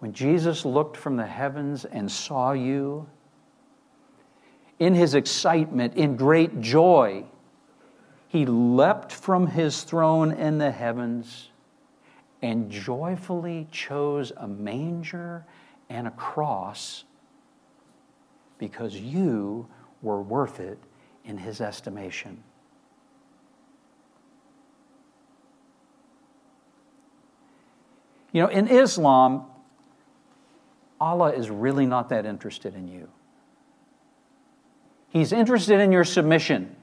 [0.00, 3.08] When Jesus looked from the heavens and saw you,
[4.78, 7.24] in his excitement, in great joy,
[8.26, 11.48] he leapt from his throne in the heavens
[12.42, 15.46] and joyfully chose a manger
[15.90, 17.04] and a cross
[18.58, 19.66] because you
[20.02, 20.78] were worth it
[21.24, 22.42] in his estimation.
[28.32, 29.46] You know, in Islam,
[31.00, 33.08] Allah is really not that interested in you.
[35.08, 36.76] He's interested in your submission,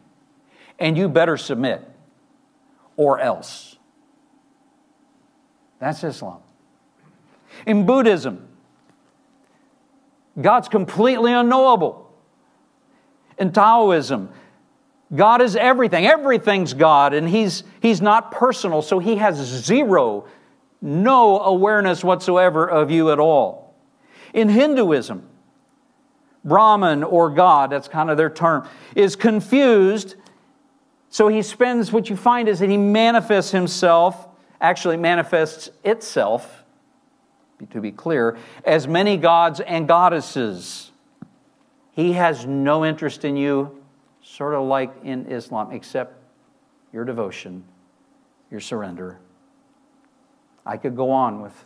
[0.79, 1.87] and you better submit,
[2.97, 3.77] or else.
[5.79, 6.39] That's Islam.
[7.67, 8.47] In Buddhism,
[10.39, 12.11] God's completely unknowable.
[13.37, 14.29] In Taoism,
[15.13, 16.05] God is everything.
[16.05, 20.27] Everything's God, and He's, he's not personal, so He has zero,
[20.81, 23.75] no awareness whatsoever of you at all.
[24.33, 25.27] In Hinduism,
[26.43, 30.15] Brahman or God, that's kind of their term, is confused.
[31.09, 34.27] So he spends, what you find is that he manifests himself,
[34.61, 36.64] actually manifests itself
[37.71, 40.91] to be clear, as many gods and goddesses.
[41.91, 43.83] He has no interest in you,
[44.21, 46.21] sort of like in Islam, except
[46.91, 47.63] your devotion,
[48.51, 49.19] your surrender.
[50.65, 51.65] I could go on with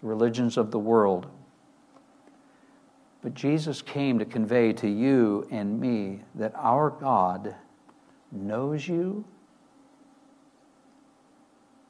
[0.00, 1.26] the religions of the world.
[3.22, 7.54] But Jesus came to convey to you and me that our God
[8.30, 9.24] knows you,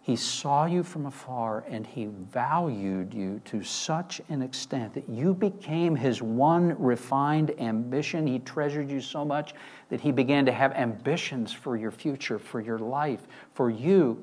[0.04, 5.32] He saw you from afar and he valued you to such an extent that you
[5.32, 8.26] became his one refined ambition.
[8.26, 9.54] He treasured you so much
[9.88, 14.22] that he began to have ambitions for your future, for your life, for you.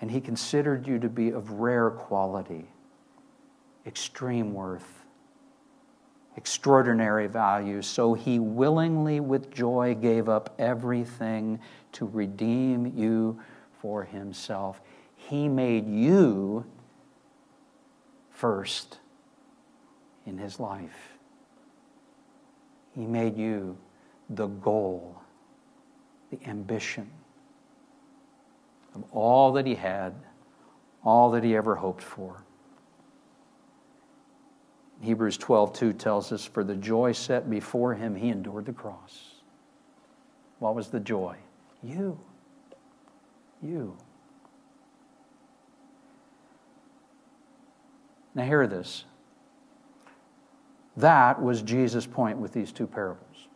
[0.00, 2.66] And he considered you to be of rare quality,
[3.86, 5.04] extreme worth
[6.36, 7.80] extraordinary value.
[7.82, 11.60] So he willingly, with joy, gave up everything
[11.94, 13.40] to redeem you
[13.80, 14.80] for himself.
[15.16, 16.64] He made you
[18.30, 18.98] first
[20.26, 21.16] in his life.
[22.94, 23.76] He made you
[24.30, 25.16] the goal,
[26.30, 27.10] the ambition
[28.94, 30.14] of all that he had,
[31.04, 32.42] all that he ever hoped for.
[35.00, 39.34] Hebrews 12, 2 tells us, For the joy set before him, he endured the cross.
[40.60, 41.36] What was the joy?
[41.84, 42.18] You.
[43.62, 43.96] You.
[48.34, 49.04] Now, hear this.
[50.96, 53.48] That was Jesus' point with these two parables.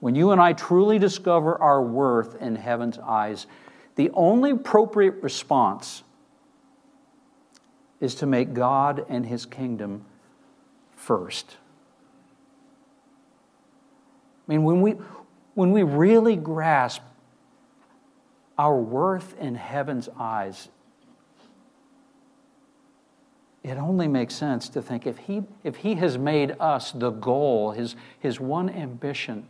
[0.00, 3.46] When you and I truly discover our worth in heaven's eyes,
[3.96, 6.02] the only appropriate response
[8.00, 10.06] is to make God and His kingdom
[10.96, 11.58] first.
[14.50, 14.96] I mean, when we,
[15.54, 17.02] when we really grasp
[18.58, 20.68] our worth in heaven's eyes,
[23.62, 27.70] it only makes sense to think if he, if he has made us the goal,
[27.70, 29.46] his, his one ambition,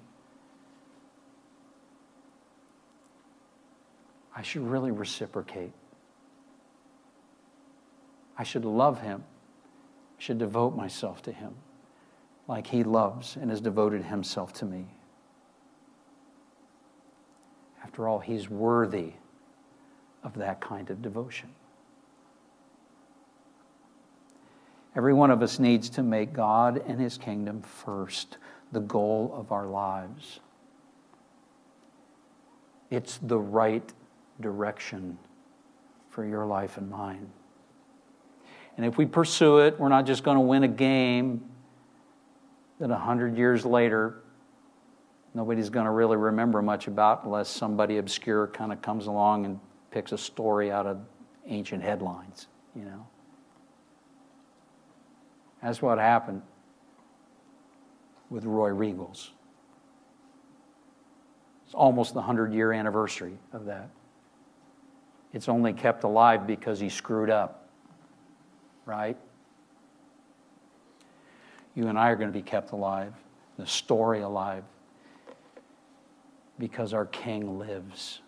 [4.36, 5.72] I should really reciprocate.
[8.36, 9.24] I should love him.
[10.18, 11.54] I should devote myself to him
[12.50, 14.84] like he loves and has devoted himself to me.
[17.84, 19.12] After all, he's worthy
[20.24, 21.48] of that kind of devotion.
[24.96, 28.36] Every one of us needs to make God and his kingdom first,
[28.72, 30.40] the goal of our lives.
[32.90, 33.92] It's the right
[34.40, 35.18] direction
[36.08, 37.28] for your life and mine.
[38.76, 41.49] And if we pursue it, we're not just going to win a game
[42.80, 44.22] that 100 years later
[45.34, 49.60] nobody's going to really remember much about unless somebody obscure kind of comes along and
[49.90, 50.98] picks a story out of
[51.46, 53.06] ancient headlines, you know.
[55.62, 56.42] That's what happened
[58.30, 59.30] with Roy Riegels.
[61.66, 63.90] It's almost the 100 year anniversary of that.
[65.32, 67.68] It's only kept alive because he screwed up,
[68.86, 69.16] right?
[71.74, 73.12] You and I are going to be kept alive,
[73.56, 74.64] the story alive,
[76.58, 78.20] because our King lives.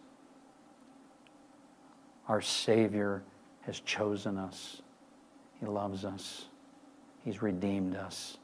[2.28, 3.22] Our Savior
[3.62, 4.80] has chosen us,
[5.60, 6.46] He loves us,
[7.24, 8.38] He's redeemed us.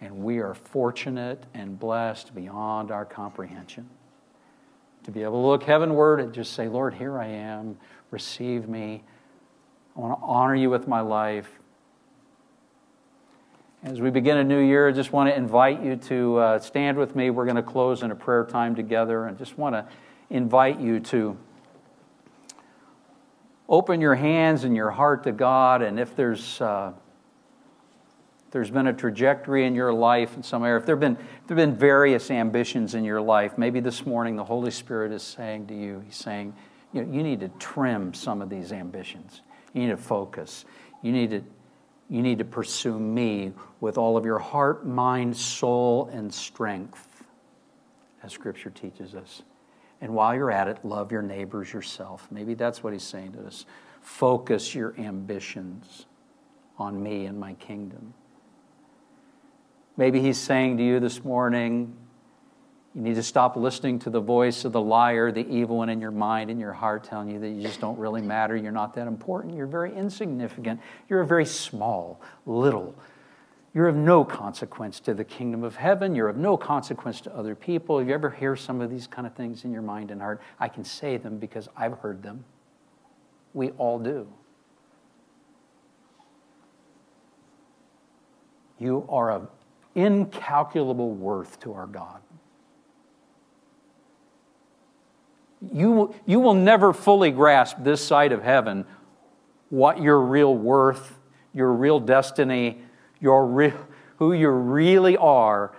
[0.00, 3.88] And we are fortunate and blessed beyond our comprehension
[5.04, 7.78] to be able to look heavenward and just say, Lord, here I am,
[8.10, 9.04] receive me.
[9.96, 11.48] I want to honor you with my life.
[13.82, 16.98] As we begin a new year, I just want to invite you to uh, stand
[16.98, 17.30] with me.
[17.30, 19.86] We're going to close in a prayer time together and just want to
[20.28, 21.38] invite you to
[23.70, 25.80] open your hands and your heart to God.
[25.80, 26.92] And if there's uh,
[28.50, 31.14] there's been a trajectory in your life in some area, if there have been,
[31.46, 35.22] there have been various ambitions in your life, maybe this morning the Holy Spirit is
[35.22, 36.54] saying to you, He's saying,
[36.92, 39.40] you, know, you need to trim some of these ambitions.
[39.76, 40.64] You need to focus.
[41.02, 41.44] You need to,
[42.08, 47.24] you need to pursue me with all of your heart, mind, soul, and strength,
[48.22, 49.42] as Scripture teaches us.
[50.00, 52.26] And while you're at it, love your neighbors yourself.
[52.30, 53.66] Maybe that's what He's saying to us.
[54.00, 56.06] Focus your ambitions
[56.78, 58.14] on me and my kingdom.
[59.98, 61.96] Maybe he's saying to you this morning,
[62.96, 66.00] you need to stop listening to the voice of the liar, the evil one in
[66.00, 68.94] your mind and your heart telling you that you just don't really matter, you're not
[68.94, 70.80] that important, you're very insignificant,
[71.10, 72.94] you're a very small, little.
[73.74, 76.14] You're of no consequence to the kingdom of heaven.
[76.14, 77.98] You're of no consequence to other people.
[77.98, 80.40] If you ever hear some of these kind of things in your mind and heart,
[80.58, 82.46] I can say them because I've heard them.
[83.52, 84.26] We all do.
[88.78, 89.50] You are of
[89.94, 92.22] incalculable worth to our God.
[95.72, 98.84] You, you will never fully grasp this side of heaven
[99.68, 101.18] what your real worth,
[101.52, 102.80] your real destiny,
[103.20, 103.72] your re-
[104.18, 105.74] who you really are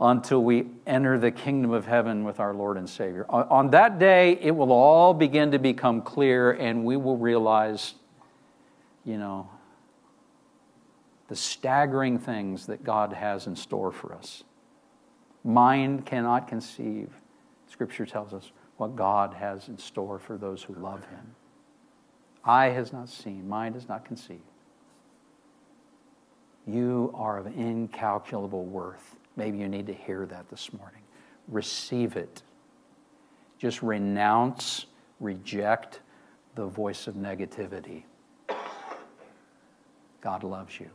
[0.00, 3.26] until we enter the kingdom of heaven with our Lord and Savior.
[3.28, 7.94] On, on that day, it will all begin to become clear, and we will realize,
[9.04, 9.48] you know,
[11.28, 14.42] the staggering things that God has in store for us.
[15.44, 17.10] Mind cannot conceive,
[17.68, 18.50] Scripture tells us,
[18.80, 21.34] what God has in store for those who love Him.
[22.42, 24.40] Eye has not seen, mind has not conceived.
[26.66, 29.16] You are of incalculable worth.
[29.36, 31.02] Maybe you need to hear that this morning.
[31.46, 32.42] Receive it.
[33.58, 34.86] Just renounce,
[35.20, 36.00] reject
[36.54, 38.04] the voice of negativity.
[40.22, 40.88] God loves you.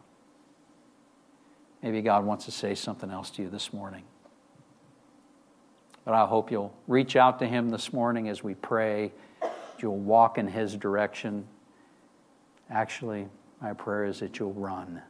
[1.83, 4.05] Maybe God wants to say something else to you this morning.
[6.05, 9.11] But I hope you'll reach out to Him this morning as we pray.
[9.79, 11.45] You'll walk in His direction.
[12.69, 13.27] Actually,
[13.61, 15.01] my prayer is that you'll run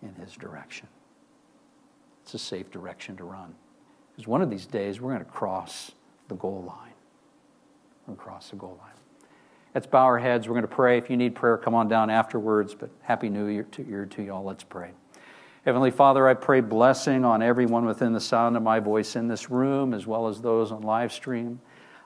[0.00, 0.86] in His direction.
[2.22, 3.54] It's a safe direction to run.
[4.12, 5.92] Because one of these days, we're going to cross
[6.28, 6.92] the goal line.
[8.06, 8.92] We're going to cross the goal line.
[9.74, 10.48] Let's bow our heads.
[10.48, 10.98] We're going to pray.
[10.98, 12.74] If you need prayer, come on down afterwards.
[12.74, 14.44] But Happy New Year to, year to y'all.
[14.44, 14.90] Let's pray.
[15.64, 19.50] Heavenly Father, I pray blessing on everyone within the sound of my voice in this
[19.50, 21.60] room, as well as those on live stream.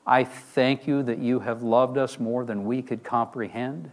[0.07, 3.91] I thank you that you have loved us more than we could comprehend.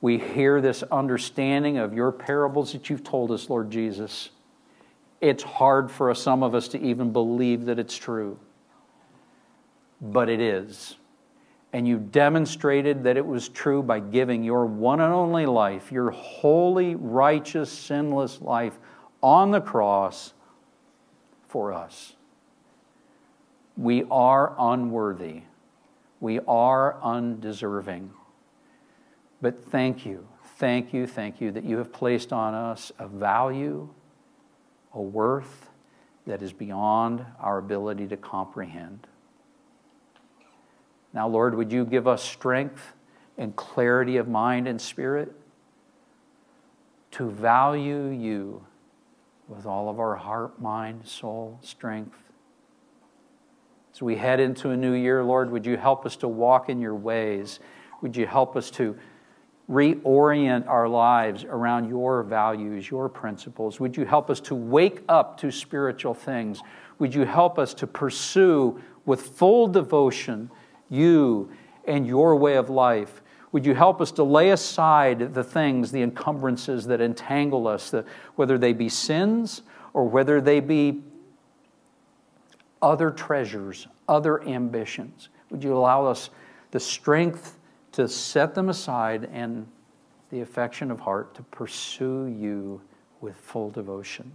[0.00, 4.30] We hear this understanding of your parables that you've told us, Lord Jesus.
[5.20, 8.38] It's hard for some of us to even believe that it's true,
[10.00, 10.96] but it is
[11.72, 16.10] and you demonstrated that it was true by giving your one and only life, your
[16.10, 18.78] holy, righteous, sinless life
[19.22, 20.32] on the cross
[21.46, 22.14] for us.
[23.76, 25.42] We are unworthy.
[26.20, 28.12] We are undeserving.
[29.40, 33.88] But thank you, thank you, thank you that you have placed on us a value,
[34.94, 35.70] a worth
[36.26, 39.07] that is beyond our ability to comprehend.
[41.12, 42.94] Now, Lord, would you give us strength
[43.36, 45.32] and clarity of mind and spirit
[47.12, 48.64] to value you
[49.48, 52.18] with all of our heart, mind, soul, strength?
[53.92, 56.80] As we head into a new year, Lord, would you help us to walk in
[56.80, 57.58] your ways?
[58.02, 58.96] Would you help us to
[59.68, 63.80] reorient our lives around your values, your principles?
[63.80, 66.62] Would you help us to wake up to spiritual things?
[66.98, 70.50] Would you help us to pursue with full devotion
[70.88, 71.50] you
[71.86, 73.22] and your way of life.
[73.52, 78.04] Would you help us to lay aside the things, the encumbrances that entangle us, the,
[78.36, 79.62] whether they be sins
[79.94, 81.02] or whether they be
[82.82, 85.30] other treasures, other ambitions?
[85.50, 86.28] Would you allow us
[86.70, 87.58] the strength
[87.92, 89.66] to set them aside and
[90.30, 92.82] the affection of heart to pursue you
[93.22, 94.32] with full devotion?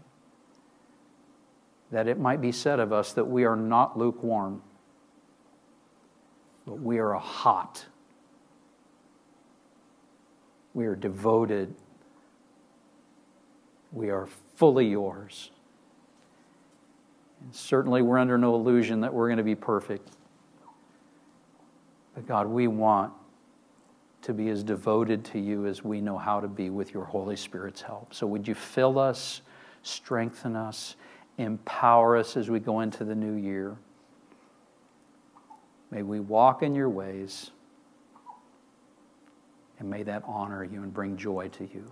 [1.92, 4.64] That it might be said of us that we are not lukewarm
[6.66, 7.86] but we are a hot.
[10.74, 11.74] We are devoted.
[13.92, 15.52] We are fully yours.
[17.42, 20.10] And certainly, we're under no illusion that we're going to be perfect.
[22.16, 23.14] But God, we want
[24.22, 27.36] to be as devoted to you as we know how to be with your Holy
[27.36, 28.14] Spirit's help.
[28.14, 29.42] So, would you fill us,
[29.84, 30.96] strengthen us,
[31.38, 33.76] empower us as we go into the new year?
[35.94, 37.52] May we walk in your ways,
[39.78, 41.86] and may that honor you and bring joy to you.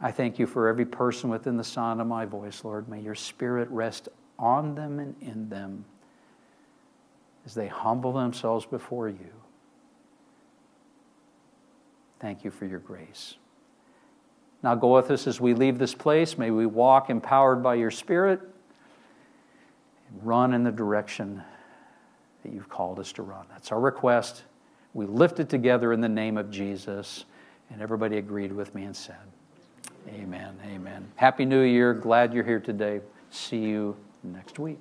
[0.00, 2.88] I thank you for every person within the sound of my voice, Lord.
[2.88, 4.08] May your spirit rest
[4.38, 5.84] on them and in them
[7.44, 9.32] as they humble themselves before you.
[12.20, 13.34] Thank you for your grace.
[14.62, 16.38] Now go with us as we leave this place.
[16.38, 18.40] May we walk empowered by your spirit
[20.08, 21.42] and run in the direction
[22.42, 23.46] that you've called us to run.
[23.50, 24.44] That's our request.
[24.94, 27.24] We lift it together in the name of Jesus.
[27.70, 29.16] And everybody agreed with me and said,
[30.08, 30.56] Amen.
[30.66, 31.06] Amen.
[31.16, 31.94] Happy New Year.
[31.94, 33.00] Glad you're here today.
[33.30, 34.80] See you next week.